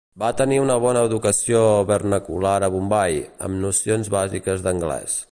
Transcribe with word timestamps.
Va 0.21 0.27
tenir 0.37 0.55
una 0.61 0.75
bona 0.83 1.01
educació 1.09 1.59
vernacular 1.91 2.55
a 2.67 2.69
Bombai, 2.77 3.19
amb 3.49 3.59
nocions 3.67 4.09
bàsiques 4.15 4.65
d'anglès. 4.69 5.19